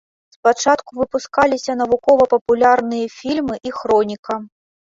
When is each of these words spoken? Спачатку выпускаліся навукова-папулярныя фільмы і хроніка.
Спачатку 0.35 0.89
выпускаліся 1.01 1.71
навукова-папулярныя 1.83 3.13
фільмы 3.19 3.55
і 3.69 3.77
хроніка. 3.79 4.43